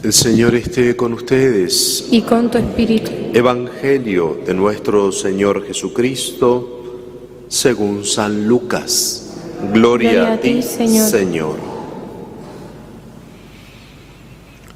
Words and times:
El 0.00 0.12
Señor 0.12 0.54
esté 0.54 0.94
con 0.94 1.12
ustedes. 1.12 2.06
y 2.12 2.22
con 2.22 2.48
tu 2.52 2.58
espíritu. 2.58 3.10
Evangelio 3.34 4.38
de 4.46 4.54
nuestro 4.54 5.10
Señor 5.10 5.66
Jesucristo 5.66 7.46
según 7.48 8.04
San 8.04 8.46
Lucas. 8.46 9.34
Gloria, 9.72 10.34
a 10.34 10.40
ti, 10.40 10.62
Señor. 10.62 11.56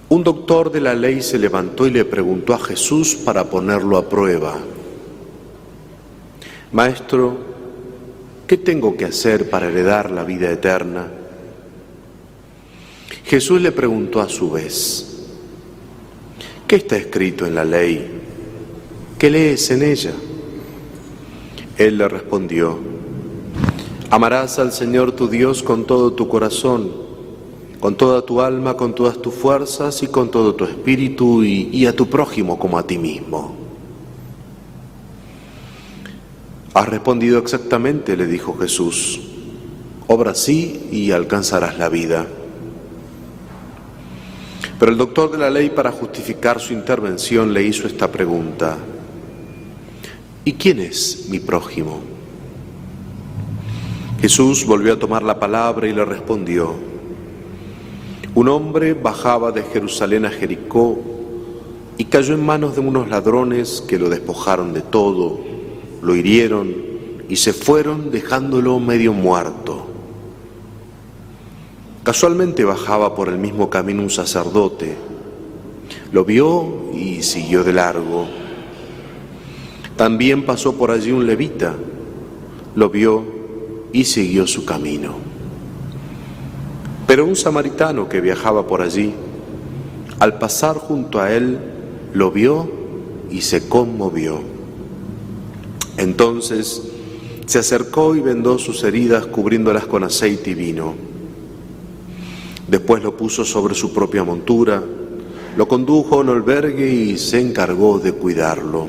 Un 0.09 0.25
doctor 0.25 0.73
de 0.73 0.81
la 0.81 0.93
ley 0.93 1.23
se 1.23 1.39
levantó 1.39 1.87
y 1.87 1.93
le 1.93 2.05
preguntó 2.05 2.53
a 2.55 2.59
Jesús 2.59 3.15
para 3.15 3.49
ponerlo 3.49 3.99
a 3.99 4.09
prueba. 4.09 4.59
Maestro, 6.73 7.37
¿qué 8.49 8.57
tengo 8.57 8.97
que 8.97 9.05
hacer 9.05 9.49
para 9.49 9.69
heredar 9.69 10.11
la 10.11 10.25
vida 10.25 10.51
eterna? 10.51 11.07
Jesús 13.25 13.63
le 13.63 13.73
preguntó 13.73 14.21
a 14.21 14.29
su 14.29 14.51
vez, 14.51 15.12
¿qué 16.73 16.77
está 16.77 16.97
escrito 16.97 17.45
en 17.45 17.55
la 17.55 17.67
ley? 17.67 18.11
¿Qué 19.19 19.29
lees 19.29 19.71
en 19.73 19.83
ella? 19.83 20.13
Él 21.77 21.99
le 21.99 22.09
respondió, 22.09 22.79
amarás 24.09 24.59
al 24.59 24.73
Señor 24.73 25.13
tu 25.13 25.29
Dios 25.29 25.63
con 25.63 25.85
todo 25.85 26.15
tu 26.15 26.29
corazón, 26.29 26.91
con 27.79 27.95
toda 27.95 28.25
tu 28.25 28.41
alma, 28.41 28.75
con 28.75 28.95
todas 28.95 29.21
tus 29.21 29.35
fuerzas 29.35 30.03
y 30.03 30.07
con 30.07 30.31
todo 30.31 30.55
tu 30.55 30.65
espíritu 30.65 31.45
y, 31.45 31.85
a 31.85 31.95
tu 31.95 32.09
prójimo 32.09 32.59
como 32.59 32.79
a 32.79 32.87
ti 32.87 32.97
mismo. 32.97 33.55
Has 36.73 36.89
respondido 36.89 37.39
exactamente, 37.39 38.17
le 38.17 38.27
dijo 38.27 38.57
Jesús. 38.59 39.21
Obra 40.07 40.31
así 40.31 40.89
y 40.91 41.11
alcanzarás 41.11 41.77
la 41.77 41.91
vida. 41.91 42.27
Pero 44.83 44.91
el 44.91 44.99
doctor 44.99 45.31
de 45.31 45.39
la 45.39 45.49
ley, 45.49 45.71
para 45.71 45.93
justificar 45.93 46.59
su 46.59 46.73
intervención, 46.73 47.55
le 47.55 47.63
hizo 47.63 47.87
esta 47.87 48.11
pregunta. 48.11 48.77
¿Y 50.45 50.55
quién 50.55 50.81
es 50.81 51.29
mi 51.31 51.39
prójimo? 51.39 52.01
Jesús 54.21 54.67
volvió 54.67 54.95
a 54.95 54.99
tomar 54.99 55.23
la 55.23 55.39
palabra 55.39 55.87
y 55.87 55.93
le 55.93 56.05
respondió. 56.05 56.75
Un 58.35 58.49
hombre 58.49 58.95
bajaba 58.95 59.53
de 59.53 59.63
Jerusalén 59.63 60.27
a 60.27 60.31
Jericó 60.31 60.99
y 61.97 62.07
cayó 62.07 62.35
en 62.35 62.45
manos 62.45 62.75
de 62.75 62.81
unos 62.81 63.09
ladrones 63.09 63.85
que 63.87 64.01
lo 64.01 64.09
despojaron 64.09 64.73
de 64.73 64.81
todo, 64.81 65.39
lo 66.03 66.17
hirieron 66.17 66.75
y 67.29 67.37
se 67.37 67.53
fueron 67.53 68.11
dejándolo 68.11 68.81
medio 68.81 69.13
muerto. 69.13 69.92
Casualmente 72.05 72.65
bajaba 72.65 73.15
por 73.15 73.29
el 73.29 73.39
mismo 73.39 73.71
camino 73.71 74.03
un 74.03 74.11
sacerdote. 74.11 74.97
Lo 76.11 76.25
vio 76.25 76.91
y 76.93 77.23
siguió 77.23 77.63
de 77.63 77.73
largo. 77.73 78.27
También 79.95 80.45
pasó 80.45 80.75
por 80.75 80.91
allí 80.91 81.13
un 81.13 81.29
levita. 81.29 81.77
Lo 82.75 82.91
vio 82.91 83.23
y 83.93 84.05
siguió 84.05 84.49
su 84.49 84.65
camino. 84.65 85.15
Pero 87.07 87.25
un 87.25 87.37
samaritano 87.37 88.09
que 88.09 88.21
viajaba 88.21 88.67
por 88.67 88.83
allí, 88.83 89.15
al 90.19 90.39
pasar 90.41 90.79
junto 90.79 91.21
a 91.21 91.33
él, 91.33 91.57
lo 92.15 92.33
vio 92.33 92.69
y 93.31 93.43
se 93.43 93.69
conmovió. 93.69 94.41
Entonces 95.99 96.83
se 97.47 97.61
acercó 97.61 98.17
y 98.17 98.21
vendó 98.21 98.59
sus 98.59 98.83
heridas 98.83 99.27
cubriéndolas 99.27 99.87
con 99.87 100.03
aceite 100.03 100.51
y 100.51 100.55
vino 100.55 101.12
Después 102.73 103.03
lo 103.03 103.15
puso 103.15 103.45
sobre 103.45 103.75
su 103.75 103.93
propia 103.93 104.25
montura, 104.25 104.83
lo 105.59 105.69
condujo 105.69 106.15
a 106.15 106.21
un 106.21 106.31
albergue 106.31 106.91
y 106.91 107.19
se 107.19 107.39
encargó 107.39 107.99
de 107.99 108.15
cuidarlo. 108.15 108.89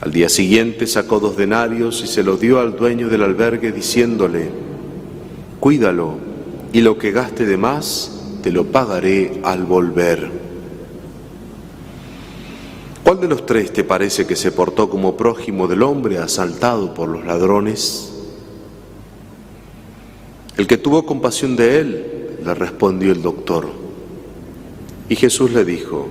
Al 0.00 0.10
día 0.10 0.28
siguiente 0.28 0.88
sacó 0.88 1.20
dos 1.20 1.36
denarios 1.36 2.02
y 2.02 2.08
se 2.08 2.24
los 2.24 2.40
dio 2.40 2.58
al 2.58 2.74
dueño 2.74 3.08
del 3.08 3.22
albergue 3.22 3.70
diciéndole, 3.70 4.48
cuídalo 5.60 6.16
y 6.72 6.80
lo 6.80 6.98
que 6.98 7.12
gaste 7.12 7.46
de 7.46 7.56
más 7.58 8.40
te 8.42 8.50
lo 8.50 8.64
pagaré 8.64 9.40
al 9.44 9.62
volver. 9.62 10.28
¿Cuál 13.04 13.20
de 13.20 13.28
los 13.28 13.46
tres 13.46 13.72
te 13.72 13.84
parece 13.84 14.26
que 14.26 14.34
se 14.34 14.50
portó 14.50 14.90
como 14.90 15.16
prójimo 15.16 15.68
del 15.68 15.84
hombre 15.84 16.18
asaltado 16.18 16.92
por 16.92 17.08
los 17.08 17.24
ladrones? 17.24 18.13
El 20.56 20.66
que 20.68 20.76
tuvo 20.76 21.04
compasión 21.04 21.56
de 21.56 21.80
él, 21.80 22.06
le 22.44 22.54
respondió 22.54 23.10
el 23.10 23.22
doctor. 23.22 23.68
Y 25.08 25.16
Jesús 25.16 25.52
le 25.52 25.64
dijo, 25.64 26.08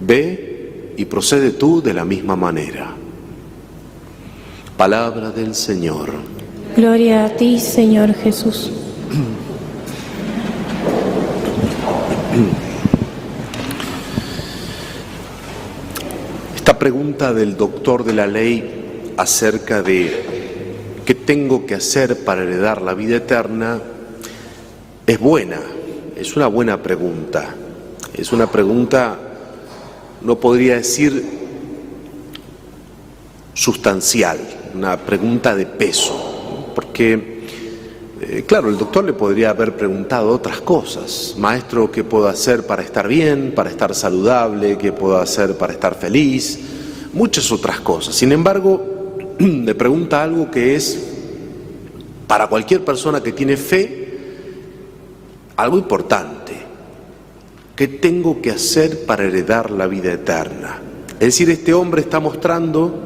ve 0.00 0.92
y 0.96 1.04
procede 1.04 1.50
tú 1.50 1.80
de 1.80 1.94
la 1.94 2.04
misma 2.04 2.34
manera. 2.34 2.94
Palabra 4.76 5.30
del 5.30 5.54
Señor. 5.54 6.12
Gloria 6.76 7.26
a 7.26 7.36
ti, 7.36 7.60
Señor 7.60 8.12
Jesús. 8.14 8.72
Esta 16.56 16.76
pregunta 16.76 17.32
del 17.32 17.56
doctor 17.56 18.04
de 18.04 18.14
la 18.14 18.26
ley 18.26 19.12
acerca 19.16 19.82
de 19.82 20.33
¿qué 21.04 21.14
tengo 21.14 21.66
que 21.66 21.74
hacer 21.74 22.24
para 22.24 22.42
heredar 22.42 22.82
la 22.82 22.94
vida 22.94 23.16
eterna? 23.16 23.80
Es 25.06 25.18
buena, 25.18 25.60
es 26.16 26.36
una 26.36 26.46
buena 26.46 26.82
pregunta. 26.82 27.54
Es 28.14 28.32
una 28.32 28.50
pregunta, 28.50 29.18
no 30.22 30.38
podría 30.38 30.76
decir 30.76 31.22
sustancial, 33.52 34.38
una 34.74 34.96
pregunta 34.96 35.54
de 35.56 35.66
peso, 35.66 36.70
porque, 36.76 37.44
eh, 38.20 38.44
claro, 38.46 38.68
el 38.68 38.78
doctor 38.78 39.04
le 39.04 39.14
podría 39.14 39.50
haber 39.50 39.76
preguntado 39.76 40.30
otras 40.30 40.60
cosas. 40.60 41.34
Maestro, 41.36 41.90
¿qué 41.90 42.04
puedo 42.04 42.28
hacer 42.28 42.66
para 42.66 42.82
estar 42.82 43.08
bien, 43.08 43.52
para 43.54 43.68
estar 43.68 43.94
saludable? 43.96 44.78
¿Qué 44.78 44.92
puedo 44.92 45.18
hacer 45.18 45.58
para 45.58 45.72
estar 45.72 45.96
feliz? 45.96 46.60
Muchas 47.12 47.50
otras 47.50 47.80
cosas. 47.80 48.14
Sin 48.14 48.30
embargo, 48.30 48.93
le 49.38 49.74
pregunta 49.74 50.22
algo 50.22 50.50
que 50.50 50.74
es 50.76 51.12
para 52.26 52.46
cualquier 52.46 52.84
persona 52.84 53.22
que 53.22 53.32
tiene 53.32 53.56
fe 53.56 54.04
algo 55.56 55.78
importante. 55.78 56.52
¿Qué 57.76 57.88
tengo 57.88 58.40
que 58.40 58.50
hacer 58.50 59.04
para 59.04 59.24
heredar 59.24 59.70
la 59.70 59.86
vida 59.86 60.12
eterna? 60.12 60.80
Es 61.14 61.26
decir, 61.26 61.50
este 61.50 61.74
hombre 61.74 62.02
está 62.02 62.20
mostrando 62.20 63.00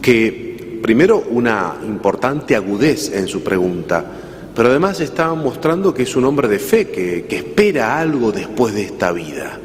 que 0.00 0.80
primero 0.82 1.24
una 1.30 1.76
importante 1.86 2.56
agudez 2.56 3.12
en 3.12 3.28
su 3.28 3.42
pregunta, 3.42 4.04
pero 4.54 4.68
además 4.68 5.00
está 5.00 5.32
mostrando 5.34 5.94
que 5.94 6.02
es 6.02 6.14
un 6.16 6.24
hombre 6.24 6.48
de 6.48 6.58
fe, 6.58 6.90
que, 6.90 7.24
que 7.24 7.36
espera 7.36 7.98
algo 7.98 8.32
después 8.32 8.74
de 8.74 8.82
esta 8.82 9.12
vida. 9.12 9.58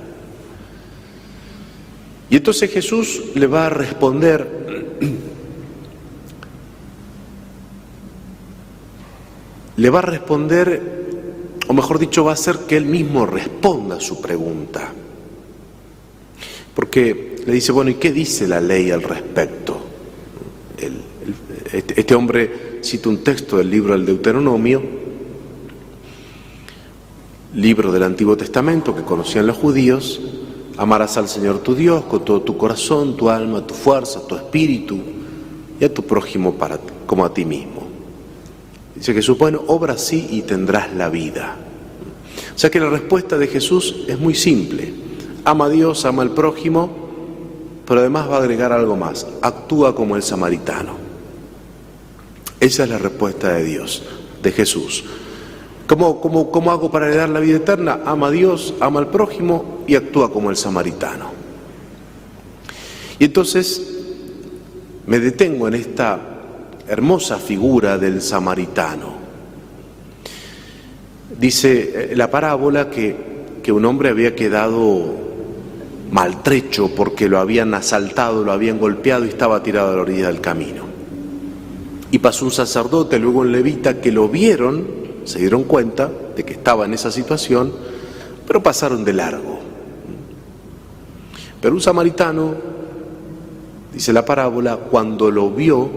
Y 2.30 2.38
entonces 2.38 2.72
Jesús 2.72 3.24
le 3.36 3.48
va 3.48 3.68
a 3.68 3.70
responder, 3.70 4.87
le 9.78 9.90
va 9.90 10.00
a 10.00 10.04
responder, 10.04 11.06
o 11.68 11.74
mejor 11.74 12.00
dicho, 12.00 12.24
va 12.24 12.32
a 12.32 12.34
hacer 12.34 12.60
que 12.68 12.78
él 12.78 12.86
mismo 12.86 13.26
responda 13.26 13.98
a 13.98 14.00
su 14.00 14.22
pregunta. 14.22 14.94
Porque 16.74 17.36
le 17.46 17.54
dice, 17.54 17.72
bueno, 17.72 17.92
¿y 17.92 17.96
qué 17.96 18.12
dice 18.12 18.48
la 18.48 18.62
ley 18.62 18.92
al 18.92 19.04
respecto? 19.04 19.84
este, 21.74 22.00
este 22.00 22.16
hombre 22.16 22.80
cita 22.82 23.10
un 23.10 23.24
texto 23.24 23.58
del 23.58 23.70
libro 23.70 23.94
del 23.94 24.06
Deuteronomio, 24.06 24.82
libro 27.56 27.92
del 27.92 28.04
Antiguo 28.04 28.38
Testamento 28.38 28.96
que 28.96 29.02
conocían 29.02 29.48
los 29.48 29.58
judíos, 29.58 30.22
Amarás 30.78 31.18
al 31.18 31.28
Señor 31.28 31.60
tu 31.60 31.74
Dios 31.74 32.04
con 32.06 32.24
todo 32.24 32.42
tu 32.42 32.56
corazón, 32.56 33.18
tu 33.18 33.30
alma, 33.30 33.66
tu 33.66 33.74
fuerza, 33.74 34.26
tu 34.28 34.36
espíritu 34.36 35.00
y 35.80 35.86
a 35.86 35.94
tu 35.94 36.04
prójimo 36.04 36.54
para, 36.54 36.80
como 37.06 37.26
a 37.26 37.34
ti 37.34 37.46
mismo. 37.46 37.88
Dice 38.96 39.14
Jesús, 39.14 39.38
bueno, 39.38 39.64
obra 39.68 39.94
así 39.94 40.28
y 40.32 40.42
tendrás 40.44 40.94
la 40.94 41.10
vida. 41.10 41.56
O 42.56 42.60
sea 42.60 42.70
que 42.70 42.80
la 42.80 42.90
respuesta 42.90 43.38
de 43.38 43.48
Jesús 43.48 44.04
es 44.08 44.20
muy 44.20 44.36
simple. 44.36 44.94
Ama 45.46 45.66
a 45.66 45.70
Dios, 45.70 46.06
ama 46.06 46.24
al 46.24 46.32
prójimo, 46.32 46.90
pero 47.86 48.02
además 48.02 48.30
va 48.30 48.38
a 48.38 48.40
agregar 48.40 48.72
algo 48.72 48.96
más. 48.96 49.28
Actúa 49.42 49.96
como 49.96 50.16
el 50.16 50.24
samaritano. 50.24 50.94
Esa 52.60 52.84
es 52.84 52.90
la 52.90 52.98
respuesta 52.98 53.54
de 53.54 53.64
Dios, 53.64 54.04
de 54.42 54.52
Jesús. 54.52 55.06
¿Cómo, 55.88 56.20
cómo, 56.20 56.72
hago 56.72 56.92
para 56.92 57.08
heredar 57.08 57.30
la 57.30 57.40
vida 57.40 57.58
eterna? 57.58 58.02
Ama 58.06 58.28
a 58.28 58.32
Dios, 58.32 58.74
ama 58.82 59.00
al 59.00 59.08
prójimo 59.08 59.86
y 59.88 59.96
actúa 59.96 60.30
como 60.30 60.50
el 60.50 60.58
samaritano. 60.58 61.32
Y 63.18 63.26
entonces 63.26 63.96
me 65.06 65.20
detengo 65.20 65.70
en 65.70 65.76
esta 65.76 66.20
hermosa 66.88 67.38
figura 67.38 67.98
del 67.98 68.22
samaritano. 68.22 69.16
dice 71.40 72.12
eh, 72.12 72.16
la 72.16 72.30
parábola 72.30 72.90
que, 72.90 73.16
que 73.64 73.72
un 73.72 73.86
hombre 73.86 74.10
había 74.10 74.36
quedado 74.36 75.16
maltrecho 76.12 76.90
porque 76.96 77.30
lo 77.30 77.40
habían 77.40 77.74
asaltado, 77.74 78.44
lo 78.44 78.52
habían 78.52 78.78
golpeado 78.78 79.26
y 79.26 79.30
estaba 79.30 79.64
tirado 79.64 79.92
a 79.92 79.96
la 79.96 80.02
orilla 80.02 80.28
del 80.28 80.42
camino. 80.42 80.84
Y 82.12 82.20
pasó 82.20 82.44
un 82.44 82.52
sacerdote, 82.52 83.20
luego 83.20 83.40
un 83.40 83.54
levita, 83.54 84.02
que 84.02 84.12
lo 84.12 84.28
vieron, 84.30 85.07
se 85.28 85.40
dieron 85.40 85.66
cuenta 85.66 86.10
de 86.36 86.46
que 86.46 86.54
estaba 86.54 86.86
en 86.86 86.94
esa 86.94 87.12
situación, 87.12 87.74
pero 88.48 88.64
pasaron 88.64 89.04
de 89.04 89.14
largo. 89.14 89.60
Pero 91.62 91.76
un 91.76 91.82
samaritano, 91.82 92.54
dice 93.94 94.14
la 94.14 94.24
parábola, 94.24 94.78
cuando 94.78 95.30
lo 95.30 95.52
vio, 95.52 95.90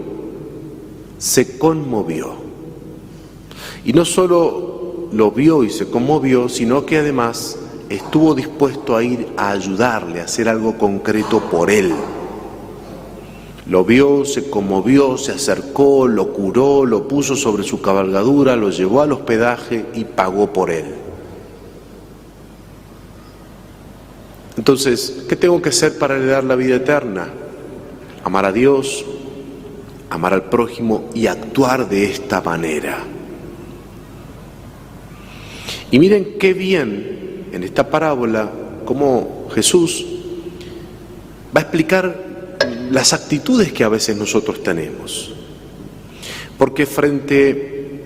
se 1.19 1.59
conmovió. 1.59 2.35
Y 3.85 3.93
no 3.93 4.05
solo 4.05 5.09
lo 5.13 5.31
vio 5.31 5.63
y 5.63 5.71
se 5.71 5.89
conmovió, 5.89 6.49
sino 6.49 6.85
que 6.85 6.99
además 6.99 7.57
estuvo 7.89 8.35
dispuesto 8.35 8.97
a 8.97 9.05
ir 9.05 9.29
a 9.37 9.51
ayudarle, 9.51 10.21
a 10.21 10.25
hacer 10.25 10.49
algo 10.49 10.77
concreto 10.77 11.41
por 11.51 11.71
él. 11.71 11.93
Lo 13.71 13.85
vio, 13.85 14.25
se 14.25 14.51
conmovió, 14.51 15.17
se 15.17 15.31
acercó, 15.31 16.09
lo 16.09 16.33
curó, 16.33 16.85
lo 16.85 17.07
puso 17.07 17.37
sobre 17.37 17.63
su 17.63 17.81
cabalgadura, 17.81 18.57
lo 18.57 18.71
llevó 18.71 19.01
al 19.01 19.13
hospedaje 19.13 19.87
y 19.95 20.03
pagó 20.03 20.53
por 20.53 20.73
él. 20.73 20.87
Entonces, 24.57 25.25
¿qué 25.29 25.37
tengo 25.37 25.63
que 25.63 25.69
hacer 25.69 25.97
para 25.99 26.17
heredar 26.17 26.43
la 26.43 26.57
vida 26.57 26.75
eterna? 26.75 27.29
Amar 28.25 28.45
a 28.45 28.51
Dios, 28.51 29.05
amar 30.11 30.35
al 30.35 30.47
prójimo 30.47 31.09
y 31.15 31.29
actuar 31.29 31.89
de 31.89 32.07
esta 32.07 32.41
manera. 32.41 32.99
Y 35.93 35.99
miren 36.01 36.39
qué 36.41 36.55
bien 36.55 37.47
en 37.53 37.63
esta 37.63 37.89
parábola 37.89 38.51
cómo 38.85 39.47
Jesús 39.55 40.05
va 41.55 41.61
a 41.61 41.63
explicar 41.63 42.30
las 42.91 43.13
actitudes 43.13 43.73
que 43.73 43.85
a 43.85 43.89
veces 43.89 44.17
nosotros 44.17 44.63
tenemos. 44.63 45.33
Porque 46.59 46.87
frente 46.87 48.05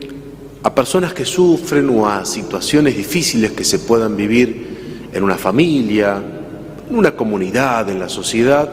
a 0.63 0.75
personas 0.75 1.13
que 1.13 1.25
sufren 1.25 1.89
o 1.91 2.09
a 2.09 2.25
situaciones 2.25 2.97
difíciles 2.97 3.53
que 3.53 3.65
se 3.65 3.81
puedan 3.81 4.17
vivir 4.17 5.09
en 5.13 5.23
una 5.23 5.37
familia, 5.37 6.23
en 6.89 6.97
una 6.97 7.15
comunidad, 7.15 7.89
en 7.91 7.99
la 7.99 8.09
sociedad, 8.09 8.73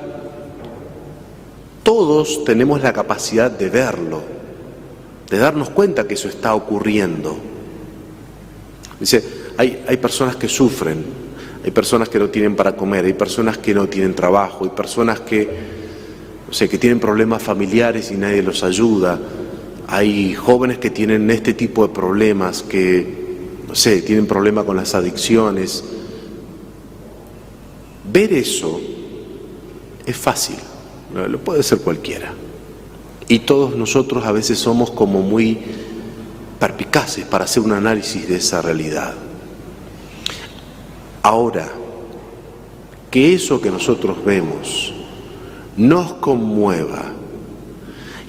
todos 1.84 2.44
tenemos 2.46 2.82
la 2.82 2.94
capacidad 2.94 3.52
de 3.52 3.70
verlo, 3.70 4.22
de 5.30 5.38
darnos 5.38 5.70
cuenta 5.70 6.08
que 6.08 6.14
eso 6.14 6.30
está 6.30 6.56
ocurriendo. 6.56 7.38
Dice, 9.00 9.24
hay, 9.58 9.84
hay 9.88 9.98
personas 9.98 10.36
que 10.36 10.48
sufren, 10.48 11.04
hay 11.64 11.72
personas 11.72 12.08
que 12.08 12.20
no 12.20 12.30
tienen 12.30 12.56
para 12.56 12.76
comer, 12.76 13.06
hay 13.06 13.14
personas 13.14 13.58
que 13.58 13.74
no 13.74 13.88
tienen 13.88 14.16
trabajo, 14.16 14.64
hay 14.64 14.72
personas 14.72 15.20
que 15.20 15.81
o 16.52 16.54
sea, 16.54 16.68
que 16.68 16.78
tienen 16.78 17.00
problemas 17.00 17.42
familiares 17.42 18.12
y 18.12 18.16
nadie 18.16 18.44
los 18.44 18.62
ayuda. 18.62 19.18
Hay 19.88 20.34
jóvenes 20.34 20.80
que 20.80 20.90
tienen 20.90 21.32
este 21.32 21.54
tipo 21.54 21.88
de 21.88 21.94
problemas, 21.94 22.62
que, 22.62 23.58
no 23.66 23.74
sé, 23.74 24.02
tienen 24.02 24.28
problemas 24.28 24.66
con 24.66 24.76
las 24.76 24.94
adicciones. 24.94 25.82
Ver 28.12 28.34
eso 28.34 28.82
es 30.06 30.18
fácil, 30.18 30.58
lo 31.16 31.40
puede 31.40 31.64
ser 31.64 31.78
cualquiera. 31.78 32.34
Y 33.30 33.40
todos 33.40 33.78
nosotros 33.78 34.26
a 34.26 34.34
veces 34.34 34.60
somos 34.60 34.92
como 34.92 35.22
muy 35.22 35.58
perpicaces 36.60 37.24
para 37.24 37.46
hacer 37.46 37.64
un 37.64 37.72
análisis 37.72 38.28
de 38.28 38.36
esa 38.36 38.62
realidad. 38.62 39.14
Ahora, 41.24 41.70
que 43.10 43.34
eso 43.34 43.62
que 43.62 43.72
nosotros 43.72 44.18
vemos, 44.26 44.94
nos 45.78 46.14
conmueva 46.14 47.14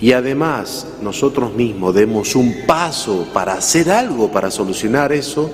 y 0.03 0.13
además 0.15 0.89
nosotros 1.01 1.55
mismos 1.55 1.95
demos 1.95 2.35
un 2.35 2.67
paso 2.67 3.29
para 3.33 3.53
hacer 3.55 3.89
algo 3.89 4.33
para 4.33 4.51
solucionar 4.51 5.13
eso, 5.13 5.49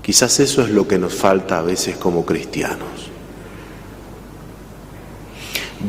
quizás 0.00 0.40
eso 0.40 0.62
es 0.62 0.70
lo 0.70 0.88
que 0.88 0.98
nos 0.98 1.14
falta 1.14 1.58
a 1.58 1.62
veces 1.62 1.98
como 1.98 2.24
cristianos. 2.24 3.10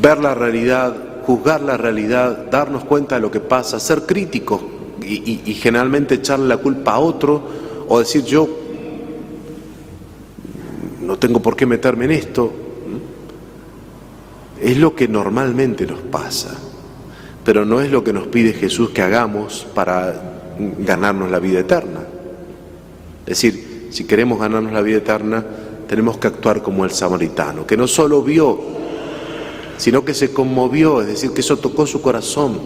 Ver 0.02 0.20
la 0.20 0.36
realidad, 0.36 1.24
juzgar 1.26 1.62
la 1.62 1.78
realidad, 1.78 2.48
darnos 2.52 2.84
cuenta 2.84 3.16
de 3.16 3.22
lo 3.22 3.32
que 3.32 3.40
pasa, 3.40 3.80
ser 3.80 4.02
críticos 4.06 4.60
y, 5.02 5.54
generalmente 5.54 6.16
echarle 6.16 6.48
la 6.48 6.58
culpa 6.58 6.96
a 6.96 7.00
otro 7.00 7.42
o 7.88 8.00
decir 8.00 8.26
yo 8.26 8.50
no 11.02 11.18
tengo 11.18 11.42
por 11.42 11.56
qué 11.56 11.66
meterme 11.66 12.06
en 12.06 12.12
esto, 12.12 12.52
es 14.62 14.78
lo 14.78 14.96
que 14.96 15.08
normalmente 15.08 15.88
nos 15.88 16.00
pasa, 16.00 16.56
pero 17.44 17.66
no 17.66 17.82
es 17.82 17.92
lo 17.92 18.04
que 18.04 18.14
nos 18.14 18.28
pide 18.28 18.54
Jesús 18.54 18.92
que 18.92 19.02
hagamos 19.02 19.66
para 19.74 20.14
ganarnos 20.80 21.32
la 21.32 21.40
vida 21.40 21.60
eterna. 21.60 22.02
Es 23.26 23.42
decir, 23.42 23.88
si 23.92 24.04
queremos 24.06 24.40
ganarnos 24.40 24.72
la 24.72 24.82
vida 24.82 24.98
eterna, 24.98 25.44
tenemos 25.88 26.18
que 26.18 26.28
actuar 26.28 26.62
como 26.62 26.86
el 26.86 26.92
samaritano, 26.92 27.66
que 27.66 27.76
no 27.76 27.88
solo 27.88 28.22
vio, 28.22 28.60
sino 29.78 30.06
que 30.06 30.14
se 30.14 30.32
conmovió, 30.32 31.02
es 31.02 31.08
decir, 31.08 31.32
que 31.32 31.42
eso 31.42 31.58
tocó 31.58 31.88
su 31.88 32.02
corazón, 32.02 32.60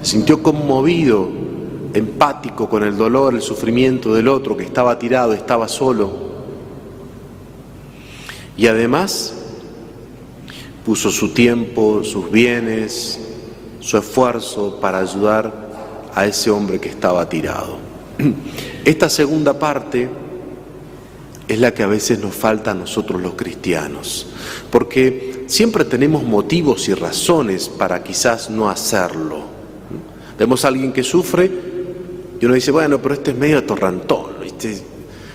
se 0.00 0.12
sintió 0.12 0.42
conmovido, 0.42 1.28
empático 1.92 2.68
con 2.68 2.84
el 2.84 2.96
dolor, 2.96 3.34
el 3.34 3.42
sufrimiento 3.42 4.14
del 4.14 4.28
otro 4.28 4.56
que 4.56 4.64
estaba 4.64 4.98
tirado, 4.98 5.34
estaba 5.34 5.68
solo. 5.68 6.28
Y 8.56 8.66
además 8.66 9.37
puso 10.88 11.10
su 11.10 11.34
tiempo, 11.34 12.02
sus 12.02 12.30
bienes, 12.30 13.20
su 13.78 13.98
esfuerzo 13.98 14.78
para 14.80 15.00
ayudar 15.00 15.68
a 16.14 16.24
ese 16.24 16.50
hombre 16.50 16.80
que 16.80 16.88
estaba 16.88 17.28
tirado. 17.28 17.76
Esta 18.86 19.10
segunda 19.10 19.58
parte 19.58 20.08
es 21.46 21.60
la 21.60 21.74
que 21.74 21.82
a 21.82 21.88
veces 21.88 22.18
nos 22.20 22.34
falta 22.34 22.70
a 22.70 22.74
nosotros 22.74 23.20
los 23.20 23.34
cristianos, 23.34 24.28
porque 24.70 25.44
siempre 25.46 25.84
tenemos 25.84 26.22
motivos 26.22 26.88
y 26.88 26.94
razones 26.94 27.68
para 27.68 28.02
quizás 28.02 28.48
no 28.48 28.70
hacerlo. 28.70 29.42
Vemos 30.38 30.64
a 30.64 30.68
alguien 30.68 30.94
que 30.94 31.02
sufre 31.02 31.50
y 32.40 32.46
uno 32.46 32.54
dice, 32.54 32.70
bueno, 32.70 32.96
pero 33.02 33.12
este 33.12 33.32
es 33.32 33.36
medio 33.36 33.58
atorrantón, 33.58 34.36
este, 34.42 34.78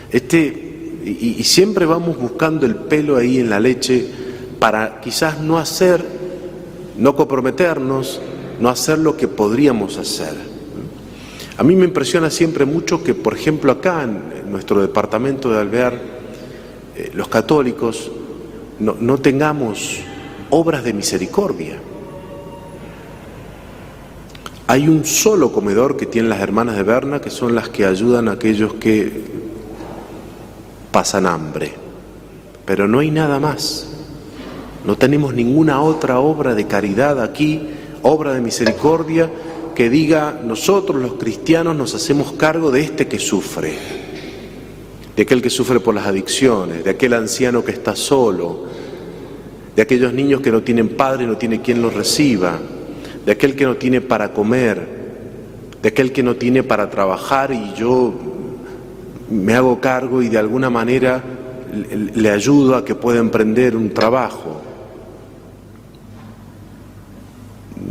este 0.10 1.02
y, 1.06 1.36
y 1.38 1.44
siempre 1.44 1.86
vamos 1.86 2.18
buscando 2.18 2.66
el 2.66 2.76
pelo 2.76 3.18
ahí 3.18 3.38
en 3.38 3.52
la 3.52 3.60
leche 3.60 4.23
para 4.64 5.02
quizás 5.02 5.42
no 5.42 5.58
hacer, 5.58 6.02
no 6.98 7.18
comprometernos, 7.18 8.22
no 8.62 8.70
hacer 8.70 8.98
lo 8.98 9.18
que 9.18 9.28
podríamos 9.28 9.98
hacer. 9.98 10.34
A 11.58 11.64
mí 11.64 11.76
me 11.76 11.84
impresiona 11.84 12.30
siempre 12.30 12.64
mucho 12.64 13.04
que, 13.04 13.14
por 13.14 13.34
ejemplo, 13.34 13.74
acá 13.74 14.04
en 14.04 14.50
nuestro 14.50 14.80
departamento 14.80 15.52
de 15.52 15.60
Alvear, 15.60 16.00
eh, 16.96 17.12
los 17.14 17.28
católicos 17.28 18.10
no, 18.80 18.96
no 18.98 19.18
tengamos 19.18 20.00
obras 20.50 20.86
de 20.86 20.94
misericordia. 20.94 21.80
Hay 24.68 24.88
un 24.88 25.04
solo 25.04 25.52
comedor 25.52 25.98
que 25.98 26.06
tienen 26.06 26.30
las 26.30 26.40
hermanas 26.40 26.78
de 26.78 26.84
Berna, 26.84 27.20
que 27.20 27.32
son 27.32 27.54
las 27.54 27.68
que 27.68 27.86
ayudan 27.86 28.30
a 28.30 28.32
aquellos 28.32 28.76
que 28.76 29.12
pasan 30.94 31.26
hambre, 31.26 31.74
pero 32.64 32.88
no 32.88 33.00
hay 33.00 33.12
nada 33.12 33.42
más. 33.42 33.90
No 34.86 34.98
tenemos 34.98 35.34
ninguna 35.34 35.82
otra 35.82 36.20
obra 36.20 36.56
de 36.56 36.68
caridad 36.68 37.22
aquí, 37.22 37.62
obra 38.02 38.34
de 38.34 38.42
misericordia, 38.42 39.30
que 39.74 39.90
diga 39.90 40.40
nosotros 40.44 41.02
los 41.02 41.14
cristianos 41.14 41.76
nos 41.76 41.96
hacemos 41.96 42.34
cargo 42.34 42.70
de 42.70 42.82
este 42.82 43.08
que 43.08 43.20
sufre, 43.20 43.74
de 45.16 45.24
aquel 45.24 45.42
que 45.42 45.50
sufre 45.50 45.80
por 45.80 45.96
las 45.96 46.06
adicciones, 46.06 46.84
de 46.84 46.92
aquel 46.92 47.14
anciano 47.14 47.64
que 47.64 47.72
está 47.72 47.96
solo, 47.96 48.66
de 49.76 49.82
aquellos 49.82 50.14
niños 50.14 50.42
que 50.42 50.52
no 50.52 50.62
tienen 50.62 50.90
padre 50.90 51.26
no 51.26 51.38
tiene 51.38 51.62
quien 51.62 51.82
los 51.82 51.94
reciba, 51.94 52.60
de 53.26 53.32
aquel 53.32 53.56
que 53.56 53.66
no 53.66 53.76
tiene 53.78 54.02
para 54.02 54.34
comer, 54.34 55.04
de 55.82 55.90
aquel 55.90 56.12
que 56.12 56.24
no 56.24 56.36
tiene 56.36 56.64
para 56.64 56.90
trabajar 56.90 57.52
y 57.52 57.74
yo 57.74 58.14
me 59.30 59.56
hago 59.56 59.80
cargo 59.80 60.22
y 60.22 60.30
de 60.30 60.38
alguna 60.38 60.70
manera 60.70 61.24
le 62.16 62.30
ayudo 62.30 62.76
a 62.76 62.86
que 62.86 62.96
pueda 62.96 63.20
emprender 63.20 63.76
un 63.76 63.90
trabajo. 63.90 64.62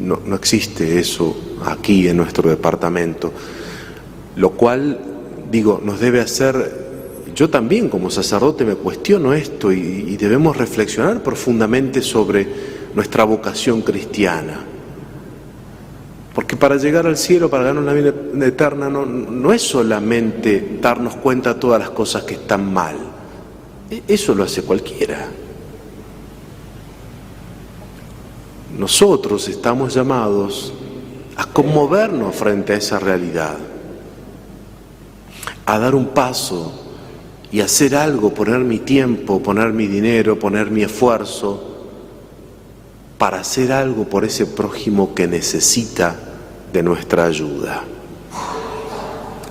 No, 0.02 0.34
existe 0.34 0.98
eso 0.98 1.36
aquí 1.64 2.08
en 2.08 2.16
nuestro 2.16 2.48
departamento, 2.48 3.32
lo 4.36 4.50
cual, 4.50 4.98
digo, 5.50 5.80
nos 5.82 6.00
debe 6.00 6.20
hacer, 6.20 7.24
yo 7.34 7.48
también 7.48 7.88
como 7.88 8.10
sacerdote 8.10 8.64
me 8.64 8.74
cuestiono 8.74 9.32
esto 9.32 9.72
y, 9.72 9.78
y 10.08 10.16
debemos 10.16 10.56
reflexionar 10.56 11.22
profundamente 11.22 12.02
sobre 12.02 12.46
nuestra 12.94 13.24
vocación 13.24 13.82
cristiana. 13.82 14.66
Porque 16.34 16.56
para 16.56 16.76
llegar 16.76 17.06
al 17.06 17.18
cielo, 17.18 17.50
para 17.50 17.64
ganar 17.64 17.82
una 17.82 17.92
vida 17.92 18.14
eterna, 18.46 18.88
no, 18.88 19.04
no 19.04 19.52
es 19.52 19.62
solamente 19.62 20.78
darnos 20.80 21.16
cuenta 21.16 21.54
de 21.54 21.60
todas 21.60 21.78
las 21.78 21.90
cosas 21.90 22.22
que 22.22 22.34
están 22.34 22.72
mal. 22.72 22.96
E, 23.90 24.02
eso 24.08 24.34
lo 24.34 24.44
hace 24.44 24.62
cualquiera. 24.62 25.28
Nosotros 28.82 29.46
estamos 29.46 29.94
llamados 29.94 30.72
a 31.36 31.44
conmovernos 31.44 32.34
frente 32.34 32.72
a 32.72 32.78
esa 32.78 32.98
realidad, 32.98 33.56
a 35.64 35.78
dar 35.78 35.94
un 35.94 36.06
paso 36.06 36.72
y 37.52 37.60
hacer 37.60 37.94
algo, 37.94 38.34
poner 38.34 38.58
mi 38.58 38.80
tiempo, 38.80 39.40
poner 39.40 39.72
mi 39.72 39.86
dinero, 39.86 40.36
poner 40.36 40.72
mi 40.72 40.82
esfuerzo 40.82 41.62
para 43.18 43.38
hacer 43.38 43.70
algo 43.70 44.08
por 44.08 44.24
ese 44.24 44.46
prójimo 44.46 45.14
que 45.14 45.28
necesita 45.28 46.16
de 46.72 46.82
nuestra 46.82 47.26
ayuda. 47.26 47.84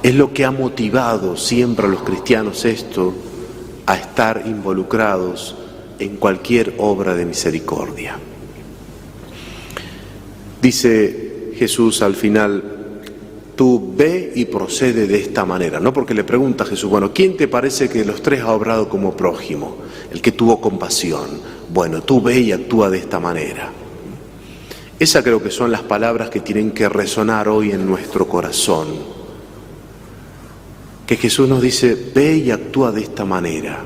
Es 0.04 0.14
lo 0.14 0.34
que 0.34 0.44
ha 0.44 0.52
motivado 0.52 1.38
siempre 1.38 1.86
a 1.86 1.90
los 1.90 2.04
cristianos 2.04 2.66
esto, 2.66 3.14
a 3.86 3.96
estar 3.96 4.44
involucrados 4.46 5.56
en 6.00 6.18
cualquier 6.18 6.76
obra 6.80 7.16
de 7.16 7.24
misericordia. 7.24 8.20
Dice 10.62 11.54
Jesús 11.56 12.02
al 12.02 12.16
final, 12.16 12.64
tú 13.56 13.94
ve 13.96 14.32
y 14.36 14.46
procede 14.46 15.08
de 15.08 15.20
esta 15.20 15.46
manera, 15.46 15.80
¿no? 15.80 15.92
Porque 15.92 16.14
le 16.14 16.24
pregunta 16.24 16.64
a 16.64 16.68
Jesús, 16.68 16.90
bueno, 16.90 17.12
¿quién 17.14 17.36
te 17.36 17.48
parece 17.48 17.90
que 17.90 18.06
los 18.06 18.22
tres 18.22 18.42
ha 18.42 18.52
obrado 18.52 18.90
como 18.90 19.16
prójimo? 19.16 19.78
El 20.12 20.22
que 20.22 20.32
tuvo 20.32 20.62
compasión. 20.62 21.30
Bueno, 21.74 22.02
tú 22.02 22.22
ve 22.22 22.40
y 22.40 22.52
actúa 22.52 22.90
de 22.90 23.00
esta 23.00 23.20
manera. 23.20 23.72
Esas 25.00 25.24
creo 25.24 25.42
que 25.42 25.50
son 25.50 25.72
las 25.72 25.82
palabras 25.82 26.30
que 26.30 26.42
tienen 26.42 26.72
que 26.72 26.88
resonar 26.88 27.50
hoy 27.50 27.72
en 27.72 27.88
nuestro 27.88 28.28
corazón. 28.28 28.88
Que 31.08 31.18
Jesús 31.18 31.50
nos 31.50 31.62
dice, 31.62 31.98
ve 32.14 32.38
y 32.38 32.52
actúa 32.52 32.92
de 32.92 33.02
esta 33.02 33.26
manera. 33.26 33.80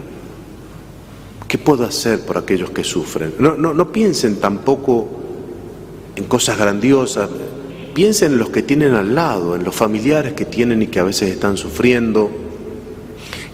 ¿Qué 1.47 1.57
puedo 1.57 1.85
hacer 1.85 2.25
por 2.25 2.37
aquellos 2.37 2.71
que 2.71 2.83
sufren? 2.83 3.35
No, 3.39 3.55
no, 3.55 3.73
no 3.73 3.91
piensen 3.91 4.37
tampoco 4.37 5.24
en 6.15 6.23
cosas 6.25 6.57
grandiosas. 6.57 7.29
Piensen 7.93 8.33
en 8.33 8.39
los 8.39 8.49
que 8.49 8.63
tienen 8.63 8.93
al 8.93 9.15
lado, 9.15 9.55
en 9.55 9.63
los 9.63 9.75
familiares 9.75 10.33
que 10.33 10.45
tienen 10.45 10.81
y 10.81 10.87
que 10.87 10.99
a 10.99 11.03
veces 11.03 11.29
están 11.31 11.57
sufriendo 11.57 12.29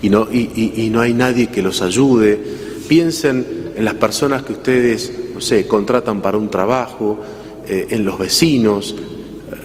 y 0.01 0.10
no, 0.10 0.27
y, 0.32 0.89
no 0.91 1.01
hay 1.01 1.13
nadie 1.13 1.48
que 1.48 1.62
los 1.62 1.82
ayude. 1.82 2.39
Piensen 2.88 3.74
en 3.75 3.86
las 3.86 3.94
personas 3.96 4.44
que 4.44 4.53
ustedes, 4.53 5.12
no 5.34 5.41
sé, 5.41 5.68
contratan 5.68 6.22
para 6.22 6.38
un 6.38 6.50
trabajo, 6.50 7.20
eh, 7.68 7.88
en 7.91 8.03
los 8.03 8.18
vecinos. 8.18 8.96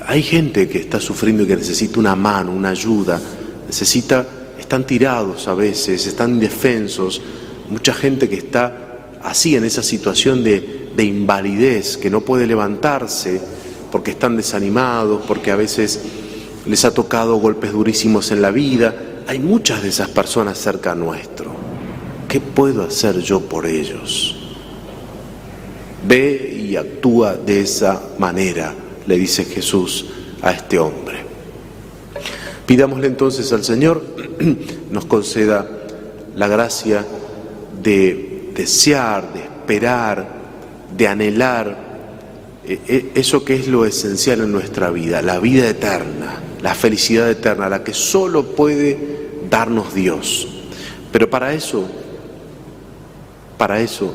Hay 0.07 0.23
gente 0.23 0.69
que 0.69 0.79
está 0.79 1.00
sufriendo 1.00 1.43
y 1.43 1.47
que 1.47 1.57
necesita 1.57 1.99
una 1.99 2.15
mano, 2.15 2.53
una 2.53 2.69
ayuda, 2.71 3.21
necesita, 3.67 4.26
están 4.59 4.87
tirados 4.87 5.49
a 5.49 5.55
veces, 5.55 6.07
están 6.07 6.33
indefensos. 6.33 7.23
Mucha 7.71 7.95
gente 7.95 8.29
que 8.29 8.37
está 8.37 9.17
así 9.23 9.57
en 9.57 9.65
esa 9.65 9.83
situación 9.83 10.45
de, 10.45 10.86
de 10.97 11.05
invalidez, 11.05 11.97
que 11.99 12.11
no 12.11 12.23
puede 12.23 12.47
levantarse 12.47 13.41
porque 13.93 14.12
están 14.12 14.37
desanimados, 14.37 15.23
porque 15.26 15.50
a 15.50 15.57
veces 15.57 16.00
les 16.67 16.85
ha 16.85 16.93
tocado 16.93 17.37
golpes 17.37 17.73
durísimos 17.73 18.31
en 18.33 18.43
la 18.43 18.50
vida. 18.50 18.95
Hay 19.29 19.38
muchas 19.38 19.83
de 19.83 19.91
esas 19.91 20.09
personas 20.09 20.59
cerca 20.59 20.95
nuestro. 20.95 21.53
¿Qué 22.29 22.41
puedo 22.41 22.83
hacer 22.83 23.21
yo 23.21 23.41
por 23.41 23.67
ellos? 23.67 24.37
Ve 26.07 26.57
y 26.59 26.76
actúa 26.76 27.35
de 27.35 27.61
esa 27.61 28.00
manera, 28.19 28.75
le 29.07 29.17
dice 29.17 29.45
Jesús 29.45 30.07
a 30.43 30.53
este 30.53 30.79
hombre. 30.79 31.19
Pidámosle 32.67 33.07
entonces 33.07 33.53
al 33.53 33.65
Señor 33.65 34.03
nos 34.91 35.05
conceda 35.05 35.69
la 36.35 36.49
gracia 36.49 37.05
de 37.83 38.50
desear, 38.55 39.33
de 39.33 39.41
esperar, 39.41 40.46
de 40.95 41.09
anhelar 41.09 41.87
eh, 42.69 42.81
eh, 42.88 43.12
eso 43.14 43.45
que 43.45 43.55
es 43.55 43.69
lo 43.69 43.85
esencial 43.85 44.40
en 44.40 44.50
nuestra 44.50 44.90
vida, 44.90 45.23
la 45.23 45.38
vida 45.38 45.69
eterna, 45.69 46.40
la 46.61 46.75
felicidad 46.75 47.31
eterna, 47.31 47.69
la 47.69 47.85
que 47.85 47.95
solo 47.95 48.45
puede 48.57 48.99
darnos 49.49 49.95
Dios. 49.95 50.49
Pero 51.12 51.31
para 51.31 51.55
eso, 51.55 51.85
para 53.57 53.81
eso, 53.81 54.14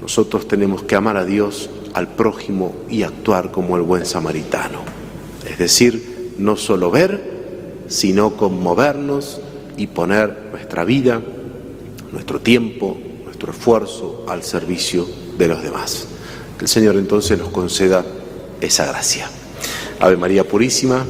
nosotros 0.00 0.48
tenemos 0.48 0.82
que 0.82 0.96
amar 0.96 1.18
a 1.18 1.26
Dios, 1.26 1.68
al 1.92 2.08
prójimo 2.08 2.74
y 2.88 3.02
actuar 3.02 3.50
como 3.50 3.76
el 3.76 3.82
buen 3.82 4.06
samaritano. 4.06 4.80
Es 5.46 5.58
decir, 5.58 6.32
no 6.38 6.56
solo 6.56 6.90
ver, 6.90 7.84
sino 7.88 8.36
conmovernos 8.36 9.42
y 9.76 9.88
poner 9.88 10.48
nuestra 10.52 10.84
vida, 10.84 11.20
nuestro 12.12 12.40
tiempo, 12.40 12.96
nuestro 13.24 13.52
esfuerzo 13.52 14.24
al 14.26 14.42
servicio 14.42 15.06
de 15.38 15.48
los 15.48 15.62
demás. 15.62 16.06
Que 16.58 16.64
el 16.64 16.68
Señor 16.68 16.96
entonces 16.96 17.38
nos 17.38 17.48
conceda 17.48 18.04
esa 18.60 18.86
gracia. 18.86 19.28
Ave 20.00 20.16
María 20.16 20.46
Purísima. 20.46 21.04